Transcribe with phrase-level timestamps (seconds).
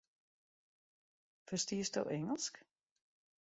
[1.45, 2.65] Ferstiesto Ingelsk?